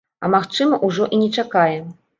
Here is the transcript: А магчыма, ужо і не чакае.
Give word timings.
А 0.27 0.29
магчыма, 0.35 0.81
ужо 0.89 1.09
і 1.17 1.23
не 1.27 1.29
чакае. 1.41 1.75